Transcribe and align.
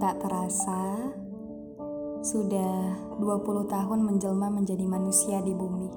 Tak 0.00 0.16
terasa, 0.16 1.12
sudah 2.24 2.96
20 3.20 3.68
tahun 3.68 4.00
menjelma 4.00 4.48
menjadi 4.48 4.88
manusia 4.88 5.44
di 5.44 5.52
bumi. 5.52 5.92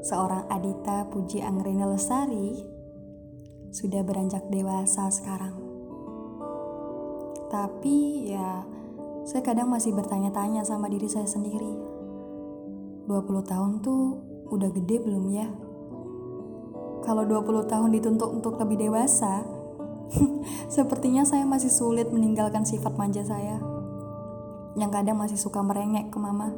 Seorang 0.00 0.48
Adita 0.48 1.04
Puji 1.12 1.44
Anggreni 1.44 1.84
Lestari 1.84 2.64
sudah 3.76 4.00
beranjak 4.08 4.48
dewasa 4.48 5.12
sekarang. 5.12 5.52
Tapi 7.52 8.32
ya, 8.32 8.64
saya 9.28 9.44
kadang 9.44 9.68
masih 9.68 9.92
bertanya-tanya 9.92 10.64
sama 10.64 10.88
diri 10.88 11.04
saya 11.04 11.28
sendiri. 11.28 11.76
20 13.04 13.20
tahun 13.44 13.84
tuh 13.84 14.16
udah 14.48 14.72
gede 14.72 14.96
belum 14.96 15.28
ya? 15.28 15.44
Kalau 17.04 17.28
20 17.28 17.68
tahun 17.68 17.92
dituntut 17.92 18.32
untuk 18.32 18.56
lebih 18.56 18.88
dewasa, 18.88 19.59
Sepertinya 20.74 21.22
saya 21.22 21.46
masih 21.46 21.70
sulit 21.70 22.10
meninggalkan 22.10 22.66
sifat 22.66 22.94
manja 22.98 23.22
saya. 23.22 23.58
Yang 24.78 24.90
kadang 25.00 25.18
masih 25.18 25.38
suka 25.38 25.62
merengek 25.62 26.10
ke 26.10 26.18
mama. 26.18 26.50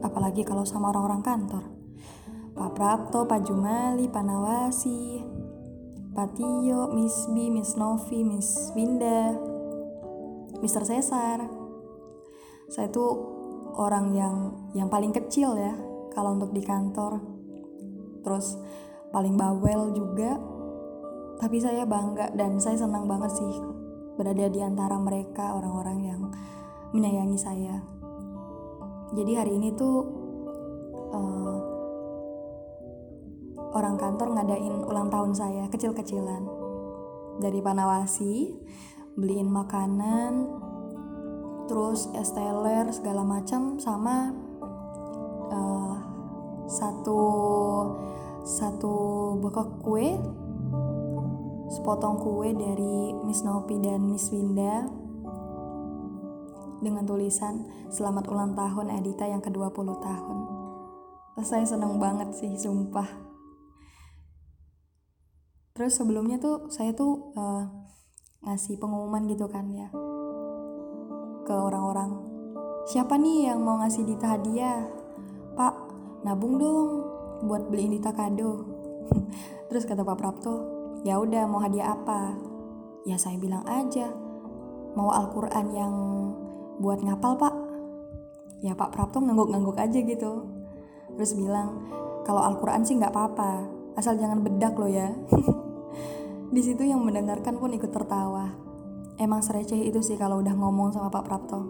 Apalagi 0.00 0.46
kalau 0.46 0.64
sama 0.64 0.92
orang-orang 0.92 1.24
kantor. 1.24 1.64
Pak 2.58 2.70
Prapto, 2.74 3.22
Pak 3.22 3.46
Jumali, 3.46 4.10
Pak 4.10 4.24
Nawasi, 4.26 5.22
Pak 6.10 6.34
Tio, 6.34 6.90
Miss 6.90 7.30
B, 7.30 7.46
Miss 7.54 7.78
Novi, 7.78 8.26
Miss 8.26 8.74
Winda, 8.74 9.38
Mr. 10.58 10.82
Cesar. 10.82 11.46
Saya 12.66 12.90
tuh 12.90 13.14
orang 13.78 14.10
yang 14.10 14.34
yang 14.74 14.90
paling 14.90 15.14
kecil 15.14 15.54
ya 15.54 15.70
kalau 16.10 16.34
untuk 16.34 16.50
di 16.50 16.66
kantor. 16.66 17.22
Terus 18.26 18.58
paling 19.14 19.38
bawel 19.38 19.94
juga 19.94 20.57
tapi 21.38 21.62
saya 21.62 21.86
bangga 21.86 22.34
dan 22.34 22.58
saya 22.58 22.74
senang 22.78 23.06
banget 23.06 23.30
sih 23.38 23.54
berada 24.18 24.50
di 24.50 24.58
antara 24.58 24.98
mereka 24.98 25.54
orang-orang 25.54 25.98
yang 26.02 26.22
menyayangi 26.90 27.38
saya. 27.38 27.78
Jadi 29.14 29.32
hari 29.38 29.56
ini 29.56 29.72
tuh 29.78 29.96
uh, 31.14 31.58
orang 33.72 33.94
kantor 33.94 34.34
ngadain 34.34 34.84
ulang 34.84 35.08
tahun 35.08 35.32
saya 35.32 35.64
kecil-kecilan 35.70 36.42
dari 37.38 37.62
Panawasi 37.62 38.50
beliin 39.14 39.50
makanan 39.50 40.50
terus 41.70 42.08
es 42.16 42.32
segala 42.96 43.22
macam 43.22 43.76
sama 43.76 44.32
uh, 45.52 45.94
satu 46.66 47.22
satu 48.42 48.94
bekok 49.44 49.84
kue 49.84 50.16
sepotong 51.78 52.18
kue 52.18 52.50
dari 52.58 53.14
Miss 53.22 53.46
Nopi 53.46 53.78
dan 53.78 54.02
Miss 54.10 54.34
Winda 54.34 54.82
dengan 56.82 57.06
tulisan 57.06 57.70
Selamat 57.86 58.26
ulang 58.34 58.58
tahun 58.58 58.98
Edita 58.98 59.30
yang 59.30 59.38
ke-20 59.38 59.88
tahun. 60.02 60.38
Saya 61.38 61.62
seneng 61.62 62.02
banget 62.02 62.34
sih, 62.34 62.50
sumpah. 62.58 63.06
Terus 65.78 65.94
sebelumnya 65.94 66.42
tuh 66.42 66.66
saya 66.66 66.90
tuh 66.98 67.30
uh, 67.38 67.64
ngasih 68.42 68.82
pengumuman 68.82 69.30
gitu 69.30 69.46
kan 69.46 69.70
ya 69.70 69.88
ke 71.46 71.54
orang-orang. 71.54 72.26
Siapa 72.90 73.14
nih 73.14 73.54
yang 73.54 73.62
mau 73.62 73.78
ngasih 73.78 74.02
Dita 74.02 74.34
hadiah? 74.34 74.82
Pak, 75.54 75.74
nabung 76.26 76.58
dong 76.58 77.06
buat 77.46 77.70
beliin 77.70 77.94
Dita 77.94 78.10
kado. 78.10 78.66
Terus 79.70 79.86
kata 79.86 80.02
Pak 80.02 80.18
Prapto, 80.18 80.77
Ya 81.06 81.22
udah 81.22 81.46
mau 81.46 81.62
hadiah 81.62 81.94
apa? 81.94 82.34
Ya 83.06 83.14
saya 83.14 83.38
bilang 83.38 83.62
aja. 83.70 84.10
Mau 84.98 85.14
Al-Quran 85.14 85.66
yang 85.70 85.94
buat 86.82 86.98
ngapal 87.02 87.38
pak? 87.38 87.54
Ya 88.58 88.74
Pak 88.74 88.90
Prapto 88.90 89.22
ngangguk-ngangguk 89.22 89.78
aja 89.78 89.98
gitu. 90.02 90.42
Terus 91.14 91.38
bilang, 91.38 91.86
kalau 92.26 92.42
Al-Quran 92.42 92.82
sih 92.82 92.98
nggak 92.98 93.14
apa-apa, 93.14 93.70
asal 93.94 94.18
jangan 94.18 94.42
bedak 94.42 94.74
lo 94.74 94.90
ya. 94.90 95.14
Di 96.54 96.60
situ 96.64 96.82
yang 96.82 97.06
mendengarkan 97.06 97.54
pun 97.62 97.70
ikut 97.70 97.94
tertawa. 97.94 98.50
Emang 99.18 99.42
sereceh 99.42 99.78
itu 99.78 100.02
sih 100.02 100.18
kalau 100.18 100.42
udah 100.42 100.54
ngomong 100.58 100.90
sama 100.90 101.10
Pak 101.10 101.24
Prapto. 101.26 101.60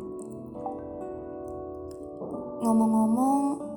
Ngomong-ngomong, 2.65 3.68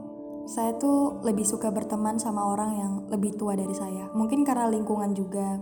saya 0.52 0.76
tuh 0.76 1.24
lebih 1.24 1.48
suka 1.48 1.72
berteman 1.72 2.20
sama 2.20 2.44
orang 2.44 2.72
yang 2.76 2.94
lebih 3.08 3.40
tua 3.40 3.56
dari 3.56 3.72
saya. 3.72 4.12
Mungkin 4.12 4.44
karena 4.44 4.68
lingkungan 4.68 5.16
juga. 5.16 5.56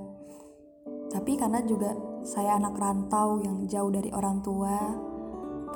Tapi 1.14 1.38
karena 1.38 1.62
juga 1.62 1.94
saya 2.26 2.58
anak 2.58 2.74
rantau 2.74 3.38
yang 3.38 3.70
jauh 3.70 3.94
dari 3.94 4.10
orang 4.10 4.42
tua. 4.42 4.74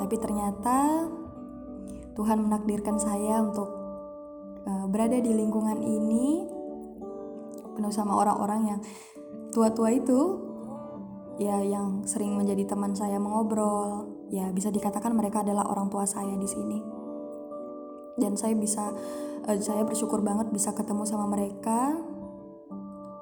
Tapi 0.01 0.17
ternyata 0.17 1.05
Tuhan 2.17 2.41
menakdirkan 2.41 2.97
saya 2.97 3.37
untuk 3.45 3.69
uh, 4.65 4.89
berada 4.89 5.21
di 5.21 5.29
lingkungan 5.29 5.77
ini 5.85 6.49
penuh 7.77 7.93
sama 7.93 8.17
orang-orang 8.17 8.61
yang 8.65 8.79
tua-tua 9.53 9.93
itu 9.93 10.41
ya 11.37 11.61
yang 11.61 12.01
sering 12.09 12.33
menjadi 12.33 12.65
teman 12.65 12.97
saya 12.97 13.21
mengobrol. 13.21 14.09
Ya 14.33 14.49
bisa 14.49 14.73
dikatakan 14.73 15.13
mereka 15.13 15.45
adalah 15.45 15.69
orang 15.69 15.93
tua 15.93 16.09
saya 16.09 16.33
di 16.33 16.49
sini 16.49 17.02
dan 18.17 18.37
saya 18.37 18.53
bisa 18.53 18.93
uh, 19.47 19.57
saya 19.59 19.83
bersyukur 19.85 20.21
banget 20.21 20.49
bisa 20.53 20.71
ketemu 20.73 21.03
sama 21.07 21.25
mereka 21.29 21.97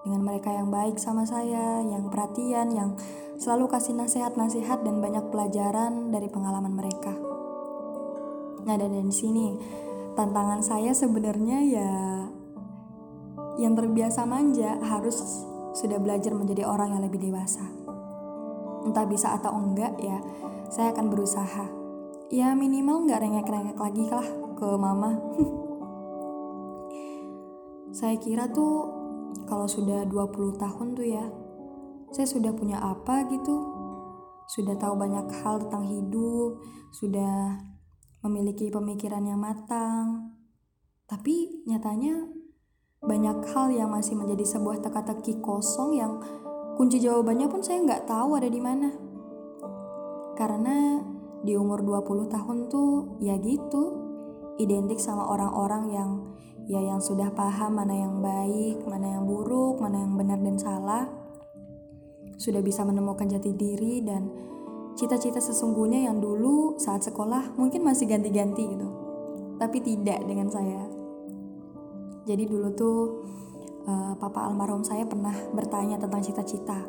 dengan 0.01 0.21
mereka 0.25 0.49
yang 0.49 0.73
baik 0.73 0.97
sama 0.97 1.29
saya, 1.29 1.77
yang 1.85 2.09
perhatian, 2.09 2.73
yang 2.73 2.97
selalu 3.37 3.69
kasih 3.69 3.93
nasihat-nasihat 3.93 4.81
dan 4.81 4.97
banyak 4.97 5.29
pelajaran 5.29 6.09
dari 6.09 6.25
pengalaman 6.25 6.73
mereka. 6.73 7.13
Nah, 8.65 8.75
dan 8.81 8.97
di 8.97 9.13
sini 9.13 9.53
tantangan 10.17 10.65
saya 10.65 10.93
sebenarnya 10.97 11.59
ya 11.65 11.91
yang 13.61 13.77
terbiasa 13.77 14.25
manja 14.25 14.81
harus 14.81 15.45
sudah 15.77 16.01
belajar 16.01 16.33
menjadi 16.33 16.65
orang 16.65 16.97
yang 16.97 17.05
lebih 17.05 17.21
dewasa. 17.21 17.61
Entah 18.81 19.05
bisa 19.05 19.37
atau 19.37 19.53
enggak 19.53 20.01
ya, 20.01 20.17
saya 20.73 20.97
akan 20.97 21.13
berusaha. 21.13 21.65
Ya 22.33 22.57
minimal 22.57 23.05
nggak 23.05 23.21
rengek-rengek 23.21 23.77
lagi 23.77 24.07
lah 24.09 24.50
ke 24.61 24.77
mama. 24.77 25.17
Saya 27.89 28.13
kira 28.21 28.45
tuh 28.53 28.85
kalau 29.49 29.65
sudah 29.65 30.05
20 30.05 30.61
tahun 30.61 30.87
tuh 30.93 31.07
ya 31.09 31.25
saya 32.13 32.29
sudah 32.29 32.53
punya 32.53 32.77
apa 32.77 33.25
gitu. 33.33 33.57
Sudah 34.45 34.77
tahu 34.77 35.01
banyak 35.01 35.33
hal 35.41 35.65
tentang 35.65 35.89
hidup 35.89 36.61
sudah 36.93 37.57
memiliki 38.21 38.69
pemikiran 38.69 39.25
yang 39.25 39.41
matang. 39.41 40.37
Tapi 41.09 41.65
nyatanya 41.65 42.29
banyak 43.01 43.41
hal 43.57 43.73
yang 43.73 43.89
masih 43.89 44.13
menjadi 44.13 44.45
sebuah 44.45 44.85
teka-teki 44.85 45.41
kosong 45.41 45.97
yang 45.97 46.21
kunci 46.77 47.01
jawabannya 47.01 47.49
pun 47.49 47.65
saya 47.65 47.81
nggak 47.81 48.05
tahu 48.05 48.37
ada 48.37 48.45
di 48.45 48.61
mana. 48.61 48.93
Karena 50.37 51.01
di 51.41 51.57
umur 51.57 51.81
20 51.81 52.29
tahun 52.29 52.57
tuh 52.69 53.17
ya 53.25 53.41
gitu 53.41 54.00
identik 54.61 55.01
sama 55.01 55.25
orang-orang 55.25 55.83
yang 55.91 56.09
ya 56.69 56.79
yang 56.79 57.01
sudah 57.01 57.33
paham 57.33 57.81
mana 57.81 57.95
yang 57.95 58.21
baik, 58.21 58.85
mana 58.85 59.17
yang 59.17 59.23
buruk, 59.25 59.81
mana 59.81 60.05
yang 60.05 60.13
benar 60.15 60.39
dan 60.39 60.57
salah. 60.61 61.05
Sudah 62.37 62.61
bisa 62.61 62.81
menemukan 62.85 63.29
jati 63.29 63.53
diri 63.53 64.01
dan 64.01 64.29
cita-cita 64.97 65.37
sesungguhnya 65.41 66.09
yang 66.09 66.21
dulu 66.21 66.77
saat 66.77 67.05
sekolah 67.05 67.57
mungkin 67.57 67.85
masih 67.85 68.09
ganti-ganti 68.09 68.65
gitu. 68.65 68.87
Tapi 69.57 69.77
tidak 69.81 70.25
dengan 70.25 70.49
saya. 70.49 70.89
Jadi 72.25 72.43
dulu 72.49 72.67
tuh 72.73 72.97
uh, 73.85 74.13
papa 74.17 74.45
almarhum 74.49 74.85
saya 74.85 75.05
pernah 75.05 75.33
bertanya 75.53 76.01
tentang 76.01 76.21
cita-cita. 76.21 76.81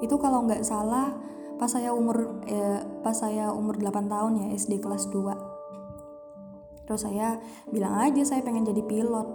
Itu 0.00 0.16
kalau 0.20 0.44
nggak 0.44 0.64
salah 0.64 1.12
pas 1.54 1.70
saya 1.70 1.94
umur 1.94 2.42
eh, 2.50 2.82
pas 3.06 3.14
saya 3.14 3.54
umur 3.54 3.78
8 3.78 4.10
tahun 4.10 4.32
ya 4.42 4.46
SD 4.58 4.82
kelas 4.82 5.06
2 5.14 5.53
Terus 6.84 7.00
saya 7.04 7.40
bilang 7.72 7.96
aja 7.96 8.22
saya 8.24 8.44
pengen 8.44 8.68
jadi 8.68 8.84
pilot. 8.84 9.28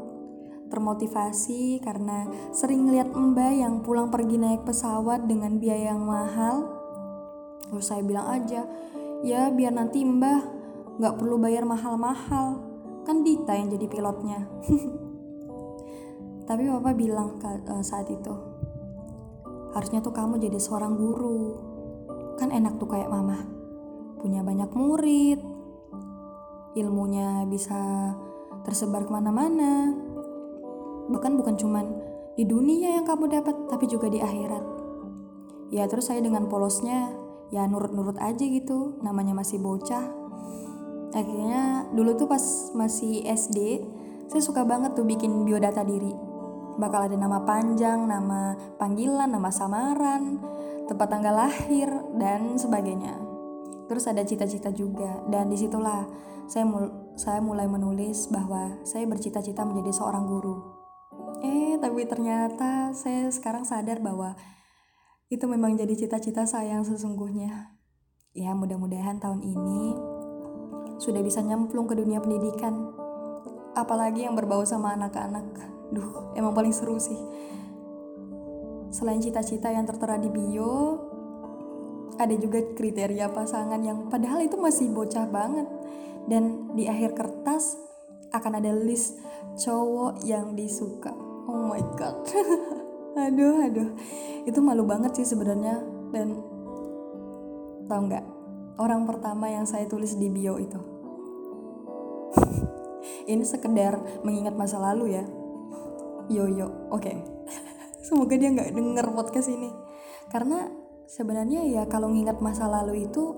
Termotivasi 0.70 1.82
karena 1.82 2.30
sering 2.54 2.86
lihat 2.94 3.10
mbak 3.10 3.58
yang 3.58 3.82
pulang 3.82 4.14
pergi 4.14 4.38
naik 4.38 4.70
pesawat 4.70 5.26
dengan 5.26 5.58
biaya 5.58 5.98
yang 5.98 6.06
mahal. 6.06 6.70
Terus 7.70 7.90
saya 7.90 8.06
bilang 8.06 8.30
aja, 8.30 8.70
ya 9.26 9.50
biar 9.50 9.74
nanti 9.74 10.06
mbah 10.06 10.46
nggak 11.02 11.18
perlu 11.18 11.42
bayar 11.42 11.66
mahal-mahal. 11.66 12.62
Kan 13.02 13.26
Dita 13.26 13.58
yang 13.58 13.74
jadi 13.74 13.90
pilotnya. 13.90 14.46
Tapi 16.50 16.64
bapak 16.70 16.94
bilang 16.94 17.42
eh, 17.42 17.82
saat 17.82 18.06
itu, 18.10 18.34
harusnya 19.74 20.06
tuh 20.06 20.14
kamu 20.14 20.38
jadi 20.38 20.62
seorang 20.62 20.94
guru. 20.94 21.58
Kan 22.38 22.54
enak 22.54 22.78
tuh 22.78 22.90
kayak 22.94 23.10
mama. 23.10 23.42
Punya 24.22 24.46
banyak 24.46 24.70
murid, 24.78 25.40
ilmunya 26.78 27.46
bisa 27.50 28.14
tersebar 28.66 29.08
ke 29.08 29.12
mana-mana. 29.14 29.94
Bahkan 31.10 31.34
bukan 31.40 31.56
cuman 31.58 31.86
di 32.38 32.46
dunia 32.46 33.00
yang 33.00 33.06
kamu 33.06 33.30
dapat, 33.30 33.56
tapi 33.72 33.90
juga 33.90 34.10
di 34.10 34.22
akhirat. 34.22 34.66
Ya 35.70 35.86
terus 35.86 36.10
saya 36.10 36.22
dengan 36.22 36.50
polosnya, 36.50 37.14
ya 37.50 37.66
nurut-nurut 37.66 38.18
aja 38.22 38.46
gitu 38.46 38.98
namanya 39.02 39.34
masih 39.34 39.58
bocah 39.58 40.06
akhirnya 41.14 41.90
dulu 41.94 42.14
tuh 42.14 42.30
pas 42.30 42.44
masih 42.78 43.26
SD 43.26 43.82
saya 44.30 44.42
suka 44.46 44.62
banget 44.62 44.94
tuh 44.94 45.06
bikin 45.06 45.42
biodata 45.42 45.82
diri 45.82 46.14
bakal 46.78 47.10
ada 47.10 47.18
nama 47.18 47.42
panjang 47.42 48.06
nama 48.06 48.54
panggilan 48.78 49.34
nama 49.34 49.50
samaran 49.50 50.38
tempat 50.86 51.08
tanggal 51.10 51.34
lahir 51.34 51.90
dan 52.22 52.62
sebagainya 52.62 53.18
terus 53.90 54.06
ada 54.06 54.22
cita-cita 54.22 54.70
juga 54.70 55.26
dan 55.28 55.50
di 55.50 55.58
situlah 55.58 56.06
saya 56.46 56.64
mul 56.64 57.18
saya 57.18 57.42
mulai 57.42 57.66
menulis 57.66 58.30
bahwa 58.30 58.80
saya 58.86 59.10
bercita-cita 59.10 59.66
menjadi 59.66 59.92
seorang 59.98 60.30
guru 60.30 60.56
eh 61.42 61.76
tapi 61.82 62.06
ternyata 62.06 62.94
saya 62.94 63.28
sekarang 63.34 63.66
sadar 63.66 64.00
bahwa 64.00 64.38
itu 65.30 65.46
memang 65.46 65.78
jadi 65.78 65.94
cita-cita 65.94 66.50
saya 66.50 66.74
yang 66.74 66.82
sesungguhnya. 66.82 67.78
Ya, 68.34 68.58
mudah-mudahan 68.58 69.22
tahun 69.22 69.46
ini 69.46 69.94
sudah 70.98 71.22
bisa 71.22 71.46
nyemplung 71.46 71.86
ke 71.86 71.94
dunia 71.94 72.18
pendidikan. 72.18 72.90
Apalagi 73.78 74.26
yang 74.26 74.34
berbau 74.34 74.66
sama 74.66 74.98
anak-anak. 74.98 75.54
Duh, 75.94 76.34
emang 76.34 76.58
paling 76.58 76.74
seru 76.74 76.98
sih. 76.98 77.18
Selain 78.90 79.22
cita-cita 79.22 79.70
yang 79.70 79.86
tertera 79.86 80.18
di 80.18 80.34
bio, 80.34 80.98
ada 82.20 82.36
juga 82.36 82.60
kriteria 82.76 83.32
pasangan 83.32 83.80
yang 83.80 84.12
padahal 84.12 84.44
itu 84.44 84.60
masih 84.60 84.92
bocah 84.92 85.26
banget. 85.32 85.66
Dan 86.30 86.76
di 86.78 86.86
akhir 86.86 87.18
kertas 87.18 87.80
akan 88.36 88.62
ada 88.62 88.76
list 88.76 89.18
cowok 89.58 90.22
yang 90.28 90.54
disuka. 90.54 91.10
Oh 91.50 91.72
my 91.72 91.82
god. 91.98 92.22
aduh 93.18 93.66
aduh 93.66 93.90
itu 94.46 94.60
malu 94.62 94.86
banget 94.86 95.18
sih 95.18 95.28
sebenarnya 95.28 95.82
dan 96.14 96.40
tau 97.90 98.02
nggak 98.06 98.26
orang 98.78 99.04
pertama 99.10 99.50
yang 99.50 99.66
saya 99.66 99.90
tulis 99.90 100.14
di 100.16 100.30
bio 100.30 100.62
itu 100.62 100.80
ini 103.32 103.42
sekedar 103.42 104.22
mengingat 104.22 104.54
masa 104.54 104.78
lalu 104.78 105.18
ya 105.18 105.26
yo 106.30 106.46
yo 106.48 106.68
oke 106.94 107.02
okay. 107.02 107.18
semoga 108.06 108.38
dia 108.38 108.54
nggak 108.54 108.78
denger 108.78 109.06
podcast 109.12 109.50
ini 109.50 109.74
karena 110.30 110.70
sebenarnya 111.10 111.66
ya 111.66 111.84
kalau 111.90 112.14
ngingat 112.14 112.38
masa 112.38 112.70
lalu 112.70 113.10
itu 113.10 113.34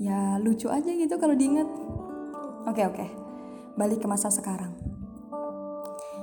ya 0.00 0.40
lucu 0.40 0.72
aja 0.72 0.88
gitu 0.88 1.20
kalau 1.20 1.36
diingat 1.36 1.68
oke 2.64 2.72
okay, 2.72 2.88
oke 2.88 2.96
okay. 2.96 3.08
balik 3.76 4.00
ke 4.00 4.08
masa 4.08 4.32
sekarang 4.32 4.72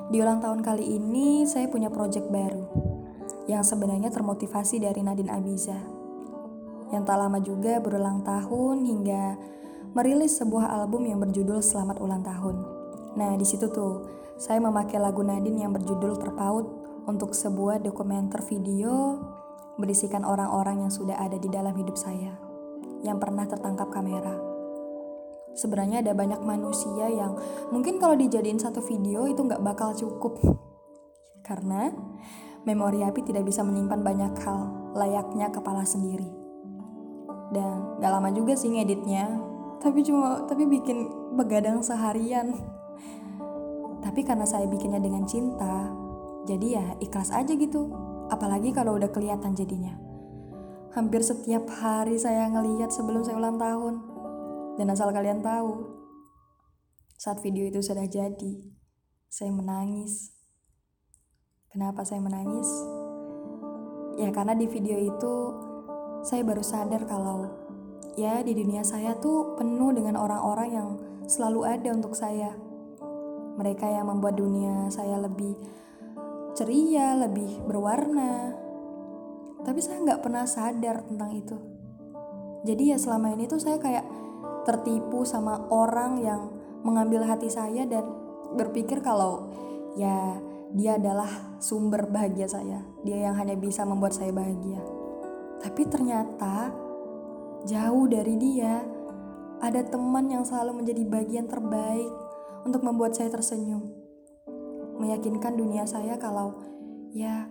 di 0.10 0.18
ulang 0.18 0.42
tahun 0.42 0.66
kali 0.66 0.98
ini 0.98 1.45
saya 1.45 1.69
punya 1.69 1.94
project 1.94 2.33
baru 2.33 2.66
yang 3.45 3.62
sebenarnya 3.62 4.12
termotivasi 4.12 4.83
dari 4.83 5.01
Nadine 5.01 5.31
Abiza. 5.31 5.80
Yang 6.92 7.04
tak 7.07 7.18
lama 7.18 7.39
juga 7.39 7.80
berulang 7.80 8.22
tahun 8.28 8.83
hingga 8.83 9.39
merilis 9.95 10.36
sebuah 10.36 10.68
album 10.68 11.07
yang 11.07 11.24
berjudul 11.24 11.63
Selamat 11.63 12.04
Ulang 12.04 12.22
Tahun. 12.28 12.56
Nah, 13.16 13.39
di 13.39 13.48
situ 13.48 13.72
tuh 13.72 14.04
saya 14.36 14.60
memakai 14.60 15.00
lagu 15.00 15.24
Nadine 15.24 15.63
yang 15.63 15.72
berjudul 15.72 16.19
Terpaut 16.19 16.68
untuk 17.07 17.31
sebuah 17.31 17.80
dokumenter 17.80 18.44
video 18.45 19.19
berisikan 19.79 20.27
orang-orang 20.27 20.88
yang 20.88 20.91
sudah 20.91 21.15
ada 21.19 21.38
di 21.39 21.47
dalam 21.47 21.71
hidup 21.75 21.95
saya 21.95 22.35
yang 23.01 23.18
pernah 23.18 23.47
tertangkap 23.47 23.89
kamera. 23.89 24.35
Sebenarnya 25.51 26.00
ada 26.00 26.15
banyak 26.15 26.39
manusia 26.47 27.12
yang 27.12 27.35
mungkin 27.69 28.00
kalau 28.00 28.15
dijadiin 28.15 28.59
satu 28.59 28.79
video 28.79 29.27
itu 29.27 29.44
nggak 29.44 29.63
bakal 29.63 29.91
cukup. 29.91 30.39
Karena 31.47 31.91
memori 32.63 33.03
api 33.03 33.25
tidak 33.25 33.50
bisa 33.50 33.65
menyimpan 33.65 34.01
banyak 34.06 34.33
hal 34.45 34.59
layaknya 34.95 35.51
kepala 35.51 35.83
sendiri. 35.83 36.29
Dan 37.51 38.00
gak 38.00 38.12
lama 38.15 38.31
juga 38.31 38.56
sih 38.56 38.71
ngeditnya 38.71 39.27
tapi 39.81 40.06
cuma 40.07 40.45
tapi 40.47 40.63
bikin 40.69 41.09
begadang 41.35 41.83
seharian. 41.83 42.53
Tapi 44.06 44.25
karena 44.25 44.50
saya 44.50 44.65
bikinnya 44.65 44.97
dengan 44.97 45.29
cinta 45.29 45.94
jadi 46.45 46.68
ya 46.73 46.85
ikhlas 46.97 47.29
aja 47.29 47.53
gitu 47.53 47.85
apalagi 48.31 48.72
kalau 48.72 48.95
udah 48.95 49.12
kelihatan 49.12 49.54
jadinya 49.54 50.00
hampir 50.95 51.19
setiap 51.19 51.68
hari 51.68 52.16
saya 52.16 52.48
ngeliat 52.48 52.89
sebelum 52.89 53.28
saya 53.28 53.38
ulang 53.38 53.60
tahun 53.60 54.12
dan 54.80 54.88
asal 54.88 55.12
kalian 55.12 55.44
tahu, 55.44 55.94
saat 57.19 57.44
video 57.44 57.68
itu 57.68 57.83
sudah 57.83 58.07
jadi, 58.07 58.72
saya 59.28 59.51
menangis. 59.51 60.31
Kenapa 61.72 62.07
saya 62.07 62.24
menangis? 62.24 62.68
Ya 64.19 64.31
karena 64.31 64.56
di 64.56 64.68
video 64.68 65.00
itu 65.00 65.33
saya 66.25 66.44
baru 66.44 66.63
sadar 66.66 67.07
kalau 67.07 67.48
ya 68.19 68.44
di 68.44 68.57
dunia 68.57 68.83
saya 68.83 69.16
tuh 69.22 69.56
penuh 69.56 69.95
dengan 69.95 70.19
orang-orang 70.19 70.69
yang 70.72 70.89
selalu 71.28 71.68
ada 71.68 71.89
untuk 71.94 72.18
saya. 72.18 72.56
Mereka 73.62 73.86
yang 73.86 74.07
membuat 74.07 74.39
dunia 74.39 74.88
saya 74.89 75.19
lebih 75.19 75.56
ceria, 76.57 77.15
lebih 77.15 77.63
berwarna. 77.65 78.56
Tapi 79.62 79.80
saya 79.80 80.01
nggak 80.01 80.21
pernah 80.25 80.45
sadar 80.50 81.06
tentang 81.06 81.31
itu. 81.38 81.57
Jadi 82.65 82.94
ya 82.94 82.98
selama 82.98 83.33
ini 83.33 83.50
tuh 83.50 83.57
saya 83.57 83.81
kayak 83.81 84.06
tertipu 84.65 85.25
sama 85.25 85.65
orang 85.74 86.21
yang 86.21 86.42
mengambil 86.86 87.25
hati 87.25 87.50
saya 87.50 87.86
dan 87.89 88.06
berpikir 88.53 89.01
kalau 89.01 89.50
ya 89.98 90.38
dia 90.71 90.98
adalah 90.98 91.57
sumber 91.59 92.07
bahagia 92.09 92.48
saya. 92.48 92.81
Dia 93.04 93.30
yang 93.30 93.36
hanya 93.38 93.57
bisa 93.57 93.83
membuat 93.83 94.15
saya 94.15 94.31
bahagia. 94.33 94.81
Tapi 95.62 95.81
ternyata 95.89 96.74
jauh 97.69 98.06
dari 98.09 98.33
dia 98.38 98.81
ada 99.62 99.81
teman 99.86 100.25
yang 100.25 100.42
selalu 100.42 100.81
menjadi 100.81 101.04
bagian 101.06 101.45
terbaik 101.45 102.09
untuk 102.65 102.81
membuat 102.81 103.13
saya 103.13 103.30
tersenyum. 103.30 104.00
Meyakinkan 105.01 105.57
dunia 105.57 105.89
saya 105.89 106.21
kalau 106.21 106.62
ya 107.09 107.50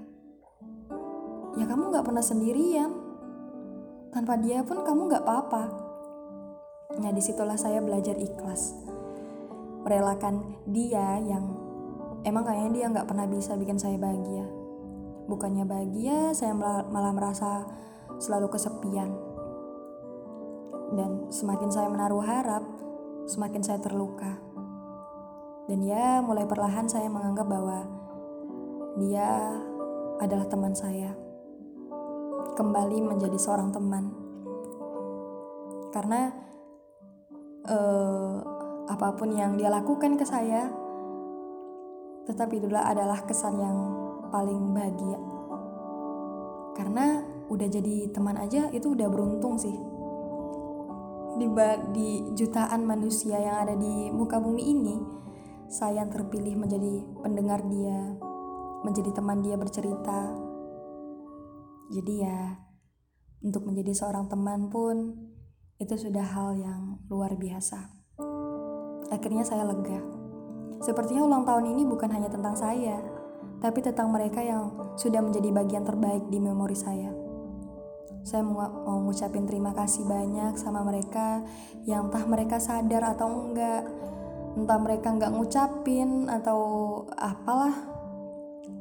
ya 1.58 1.64
kamu 1.66 1.90
gak 1.90 2.06
pernah 2.06 2.22
sendirian. 2.22 2.94
Tanpa 4.14 4.38
dia 4.38 4.62
pun 4.62 4.86
kamu 4.86 5.10
gak 5.10 5.26
apa-apa. 5.26 5.90
Nah 6.98 7.14
di 7.14 7.22
situlah 7.22 7.54
saya 7.54 7.78
belajar 7.78 8.18
ikhlas 8.18 8.74
Merelakan 9.86 10.58
dia 10.66 11.22
yang 11.22 11.54
Emang 12.26 12.42
kayaknya 12.42 12.70
dia 12.74 12.86
nggak 12.90 13.06
pernah 13.06 13.30
bisa 13.30 13.54
bikin 13.54 13.78
saya 13.78 13.94
bahagia 13.94 14.44
Bukannya 15.30 15.62
bahagia, 15.62 16.34
saya 16.34 16.58
malah 16.58 17.14
merasa 17.14 17.62
selalu 18.18 18.50
kesepian 18.50 19.14
Dan 20.90 21.30
semakin 21.30 21.70
saya 21.70 21.86
menaruh 21.86 22.26
harap, 22.26 22.66
semakin 23.30 23.62
saya 23.62 23.78
terluka 23.78 24.42
Dan 25.70 25.86
ya 25.86 26.18
mulai 26.18 26.50
perlahan 26.50 26.90
saya 26.90 27.06
menganggap 27.06 27.46
bahwa 27.46 27.86
Dia 28.98 29.54
adalah 30.18 30.50
teman 30.50 30.74
saya 30.74 31.14
Kembali 32.58 32.98
menjadi 33.06 33.38
seorang 33.38 33.70
teman 33.70 34.10
Karena 35.94 36.50
uh, 37.70 38.34
apa 38.90 39.14
pun 39.14 39.30
yang 39.30 39.54
dia 39.54 39.70
lakukan 39.70 40.18
ke 40.18 40.26
saya, 40.26 40.66
tetapi 42.26 42.58
itulah 42.58 42.82
adalah 42.90 43.22
kesan 43.22 43.54
yang 43.62 43.78
paling 44.34 44.74
bahagia. 44.74 45.18
Karena 46.74 47.22
udah 47.50 47.68
jadi 47.70 48.10
teman 48.10 48.34
aja 48.34 48.66
itu 48.74 48.94
udah 48.94 49.06
beruntung 49.06 49.58
sih. 49.62 49.78
Di, 51.38 51.46
di 51.94 52.08
jutaan 52.34 52.84
manusia 52.84 53.38
yang 53.38 53.62
ada 53.62 53.74
di 53.78 54.10
muka 54.10 54.42
bumi 54.42 54.62
ini, 54.66 54.96
saya 55.70 56.02
yang 56.02 56.10
terpilih 56.10 56.58
menjadi 56.58 57.06
pendengar 57.22 57.62
dia, 57.70 58.18
menjadi 58.82 59.14
teman 59.14 59.38
dia 59.38 59.54
bercerita. 59.54 60.34
Jadi 61.94 62.26
ya, 62.26 62.58
untuk 63.46 63.70
menjadi 63.70 63.94
seorang 63.94 64.26
teman 64.26 64.66
pun 64.66 65.14
itu 65.78 65.94
sudah 65.94 66.26
hal 66.26 66.58
yang 66.58 66.98
luar 67.06 67.38
biasa. 67.38 67.86
Akhirnya 69.14 69.46
saya 69.46 69.62
lega. 69.62 70.02
Sepertinya 70.82 71.22
ulang 71.22 71.46
tahun 71.46 71.70
ini 71.70 71.86
bukan 71.86 72.10
hanya 72.10 72.26
tentang 72.26 72.58
saya, 72.58 72.98
tapi 73.62 73.78
tentang 73.78 74.10
mereka 74.10 74.42
yang 74.42 74.74
sudah 74.98 75.22
menjadi 75.22 75.54
bagian 75.54 75.86
terbaik 75.86 76.26
di 76.26 76.42
memori 76.42 76.74
saya. 76.74 77.14
Saya 78.26 78.42
mau, 78.42 78.58
mau 78.58 78.98
ngucapin 79.06 79.46
terima 79.46 79.72
kasih 79.72 80.02
banyak 80.04 80.58
sama 80.58 80.82
mereka 80.82 81.46
yang 81.86 82.10
entah 82.10 82.26
mereka 82.26 82.60
sadar 82.60 83.16
atau 83.16 83.28
enggak, 83.48 83.88
entah 84.58 84.78
mereka 84.82 85.14
enggak 85.14 85.32
ngucapin 85.34 86.26
atau 86.26 86.60
apalah. 87.14 87.74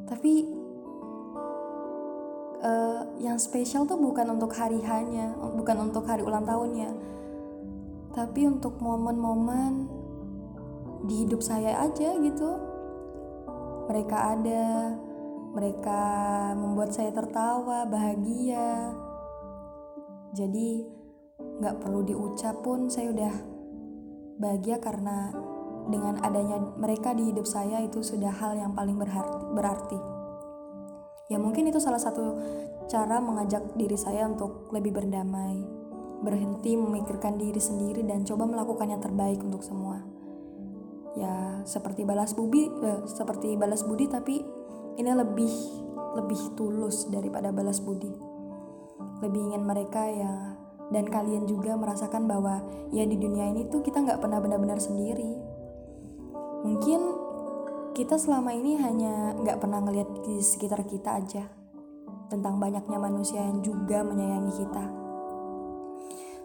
Tapi 0.10 0.50
uh, 2.64 3.02
yang 3.22 3.38
spesial 3.38 3.86
tuh 3.86 4.00
bukan 4.00 4.26
untuk 4.34 4.52
hari 4.56 4.82
hanya, 4.82 5.38
bukan 5.38 5.90
untuk 5.90 6.10
hari 6.10 6.26
ulang 6.26 6.46
tahunnya, 6.48 6.90
tapi 8.14 8.50
untuk 8.50 8.82
momen-momen 8.82 9.86
di 11.06 11.26
hidup 11.26 11.46
saya 11.46 11.86
aja 11.86 12.18
gitu. 12.20 12.52
Mereka 13.90 14.18
ada, 14.38 14.94
mereka 15.54 16.02
membuat 16.54 16.94
saya 16.94 17.10
tertawa, 17.10 17.90
bahagia. 17.90 18.94
Jadi 20.34 20.86
nggak 21.40 21.82
perlu 21.82 22.06
diucap 22.06 22.62
pun 22.62 22.86
saya 22.86 23.10
udah 23.10 23.34
bahagia 24.40 24.78
karena 24.78 25.34
dengan 25.90 26.22
adanya 26.22 26.62
mereka 26.78 27.18
di 27.18 27.34
hidup 27.34 27.50
saya 27.50 27.82
itu 27.82 28.06
sudah 28.06 28.30
hal 28.30 28.56
yang 28.56 28.78
paling 28.78 28.96
berarti. 29.58 29.98
Ya 31.30 31.38
mungkin 31.38 31.70
itu 31.70 31.78
salah 31.82 32.02
satu 32.02 32.38
cara 32.90 33.22
mengajak 33.22 33.78
diri 33.78 33.98
saya 33.98 34.26
untuk 34.26 34.70
lebih 34.74 34.98
berdamai, 34.98 35.62
berhenti 36.26 36.74
memikirkan 36.74 37.38
diri 37.38 37.62
sendiri 37.62 38.02
dan 38.06 38.26
coba 38.26 38.50
melakukan 38.50 38.90
yang 38.90 39.02
terbaik 39.02 39.42
untuk 39.42 39.62
semua. 39.62 40.02
Ya 41.18 41.62
seperti 41.66 42.06
balas 42.06 42.34
budi, 42.34 42.70
eh, 42.70 43.02
seperti 43.10 43.58
balas 43.58 43.86
budi 43.86 44.06
tapi 44.10 44.42
ini 44.98 45.12
lebih 45.14 45.54
lebih 46.18 46.58
tulus 46.58 47.10
daripada 47.10 47.54
balas 47.54 47.82
budi. 47.82 48.10
Lebih 49.22 49.54
ingin 49.54 49.64
mereka 49.66 50.10
ya 50.10 50.58
dan 50.90 51.06
kalian 51.06 51.46
juga 51.46 51.78
merasakan 51.78 52.26
bahwa 52.26 52.66
ya 52.90 53.06
di 53.06 53.18
dunia 53.18 53.54
ini 53.54 53.70
tuh 53.70 53.86
kita 53.86 54.02
nggak 54.02 54.18
pernah 54.18 54.42
benar-benar 54.42 54.82
sendiri 54.82 55.49
mungkin 56.64 57.00
kita 57.96 58.16
selama 58.16 58.56
ini 58.56 58.80
hanya 58.80 59.36
nggak 59.36 59.60
pernah 59.60 59.84
ngelihat 59.84 60.10
di 60.24 60.40
sekitar 60.40 60.88
kita 60.88 61.20
aja 61.20 61.44
tentang 62.30 62.62
banyaknya 62.62 62.96
manusia 63.02 63.42
yang 63.42 63.60
juga 63.66 64.06
menyayangi 64.06 64.54
kita. 64.56 64.86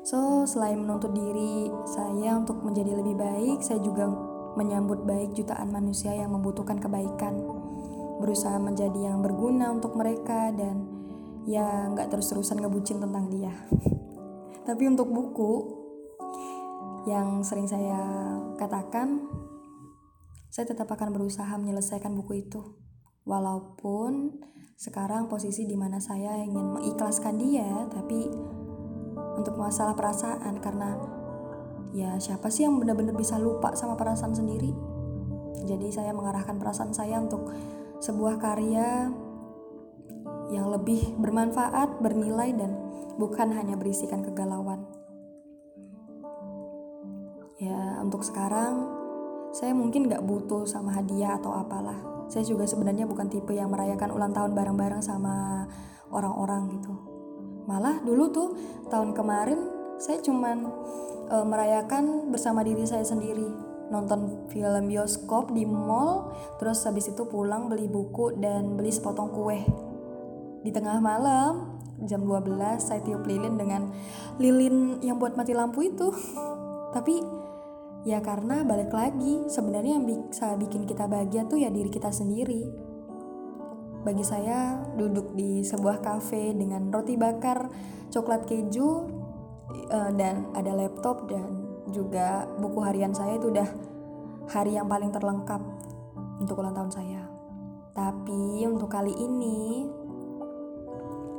So 0.04 0.44
selain 0.44 0.80
menuntut 0.80 1.16
diri 1.16 1.72
saya 1.88 2.36
untuk 2.36 2.60
menjadi 2.60 2.92
lebih 2.98 3.16
baik 3.16 3.58
saya 3.64 3.80
juga 3.80 4.08
menyambut 4.54 5.02
baik 5.04 5.34
jutaan 5.36 5.70
manusia 5.70 6.12
yang 6.12 6.32
membutuhkan 6.32 6.80
kebaikan. 6.80 7.34
Berusaha 8.18 8.56
menjadi 8.56 9.12
yang 9.12 9.20
berguna 9.20 9.74
untuk 9.74 9.98
mereka 9.98 10.50
dan 10.54 10.86
ya 11.44 11.88
nggak 11.92 12.08
terus-terusan 12.12 12.60
ngebucin 12.60 12.98
tentang 13.02 13.28
dia. 13.28 13.52
Tapi 14.68 14.82
untuk 14.88 15.12
buku 15.12 15.52
yang 17.04 17.44
sering 17.44 17.68
saya 17.68 18.00
katakan, 18.56 19.28
saya 20.54 20.70
tetap 20.70 20.86
akan 20.86 21.10
berusaha 21.10 21.50
menyelesaikan 21.58 22.14
buku 22.14 22.46
itu. 22.46 22.62
Walaupun 23.26 24.38
sekarang 24.78 25.26
posisi 25.26 25.66
di 25.66 25.74
mana 25.74 25.98
saya 25.98 26.38
ingin 26.46 26.78
mengikhlaskan 26.78 27.42
dia, 27.42 27.90
tapi 27.90 28.30
untuk 29.34 29.58
masalah 29.58 29.98
perasaan 29.98 30.62
karena 30.62 30.94
ya 31.90 32.14
siapa 32.22 32.54
sih 32.54 32.70
yang 32.70 32.78
benar-benar 32.78 33.18
bisa 33.18 33.34
lupa 33.34 33.74
sama 33.74 33.98
perasaan 33.98 34.30
sendiri? 34.30 34.70
Jadi 35.66 35.90
saya 35.90 36.14
mengarahkan 36.14 36.54
perasaan 36.62 36.94
saya 36.94 37.18
untuk 37.18 37.50
sebuah 37.98 38.38
karya 38.38 39.10
yang 40.54 40.70
lebih 40.70 41.18
bermanfaat, 41.18 41.98
bernilai 41.98 42.54
dan 42.54 42.78
bukan 43.18 43.50
hanya 43.50 43.74
berisikan 43.74 44.22
kegalauan. 44.22 44.86
Ya, 47.58 47.98
untuk 47.98 48.22
sekarang 48.22 48.93
saya 49.54 49.70
mungkin 49.70 50.10
gak 50.10 50.26
butuh 50.26 50.66
sama 50.66 50.98
hadiah 50.98 51.38
atau 51.38 51.54
apalah. 51.54 52.26
Saya 52.26 52.42
juga 52.42 52.66
sebenarnya 52.66 53.06
bukan 53.06 53.30
tipe 53.30 53.54
yang 53.54 53.70
merayakan 53.70 54.10
ulang 54.10 54.34
tahun 54.34 54.50
bareng-bareng 54.50 54.98
sama 54.98 55.64
orang-orang 56.10 56.74
gitu. 56.74 56.90
Malah 57.70 58.02
dulu 58.02 58.24
tuh 58.34 58.48
tahun 58.90 59.14
kemarin 59.14 59.56
saya 60.02 60.18
cuman 60.20 60.66
e, 61.30 61.36
merayakan 61.46 62.34
bersama 62.34 62.66
diri 62.66 62.82
saya 62.82 63.06
sendiri 63.06 63.46
nonton 63.94 64.50
film 64.50 64.90
bioskop 64.90 65.54
di 65.54 65.62
mall 65.68 66.34
terus 66.58 66.82
habis 66.88 67.12
itu 67.12 67.22
pulang 67.28 67.70
beli 67.70 67.86
buku 67.86 68.34
dan 68.40 68.74
beli 68.74 68.90
sepotong 68.90 69.30
kue 69.30 69.60
di 70.64 70.72
tengah 70.72 70.98
malam 70.98 71.78
jam 72.08 72.24
12 72.24 72.80
saya 72.80 73.00
tiup 73.04 73.22
lilin 73.28 73.54
dengan 73.60 73.92
lilin 74.40 74.98
yang 75.04 75.20
buat 75.20 75.36
mati 75.36 75.52
lampu 75.52 75.84
itu 75.84 76.10
tapi 76.96 77.43
ya 78.04 78.20
karena 78.20 78.60
balik 78.62 78.92
lagi 78.92 79.48
sebenarnya 79.48 79.96
yang 79.96 80.06
bisa 80.06 80.52
bikin 80.60 80.84
kita 80.84 81.08
bahagia 81.08 81.48
tuh 81.48 81.56
ya 81.60 81.72
diri 81.72 81.88
kita 81.88 82.12
sendiri 82.12 82.68
bagi 84.04 84.20
saya 84.20 84.84
duduk 85.00 85.32
di 85.32 85.64
sebuah 85.64 86.04
kafe 86.04 86.52
dengan 86.52 86.92
roti 86.92 87.16
bakar 87.16 87.72
coklat 88.12 88.44
keju 88.44 89.08
uh, 89.88 90.10
dan 90.12 90.52
ada 90.52 90.76
laptop 90.76 91.24
dan 91.24 91.64
juga 91.88 92.44
buku 92.60 92.84
harian 92.84 93.16
saya 93.16 93.40
itu 93.40 93.48
udah 93.48 93.68
hari 94.52 94.76
yang 94.76 94.84
paling 94.84 95.08
terlengkap 95.08 95.64
untuk 96.36 96.60
ulang 96.60 96.76
tahun 96.76 96.92
saya 96.92 97.24
tapi 97.96 98.68
untuk 98.68 98.92
kali 98.92 99.16
ini 99.16 99.88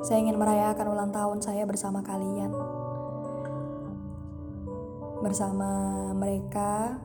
saya 0.05 0.21
ingin 0.21 0.37
merayakan 0.37 0.93
ulang 0.93 1.09
tahun 1.09 1.41
saya 1.41 1.65
bersama 1.65 2.05
kalian. 2.05 2.53
Bersama 5.19 6.11
mereka 6.15 6.99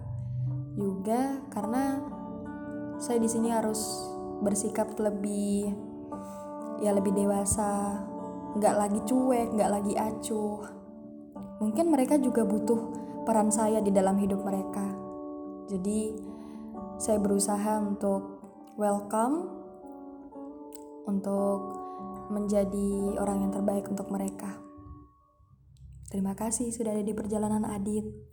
juga 0.79 1.43
karena 1.51 1.99
saya 3.01 3.19
di 3.19 3.29
sini 3.29 3.49
harus 3.51 3.81
bersikap 4.41 4.93
lebih 4.97 5.73
ya 6.81 6.97
lebih 6.97 7.13
dewasa, 7.13 8.01
nggak 8.57 8.75
lagi 8.77 9.01
cuek, 9.05 9.49
nggak 9.53 9.71
lagi 9.71 9.95
acuh. 9.97 10.61
Mungkin 11.61 11.93
mereka 11.93 12.17
juga 12.17 12.43
butuh 12.43 12.81
peran 13.29 13.53
saya 13.53 13.85
di 13.85 13.93
dalam 13.93 14.17
hidup 14.17 14.41
mereka. 14.41 14.97
Jadi 15.69 16.17
saya 16.97 17.21
berusaha 17.21 17.79
untuk 17.81 18.41
welcome, 18.81 19.49
untuk 21.05 21.61
menjadi 22.33 23.21
orang 23.21 23.45
yang 23.45 23.53
terbaik 23.53 23.85
untuk 23.93 24.09
mereka. 24.09 24.70
Terima 26.11 26.35
kasih 26.35 26.75
sudah 26.75 26.91
ada 26.91 27.07
di 27.07 27.15
perjalanan 27.15 27.63
Adit. 27.63 28.30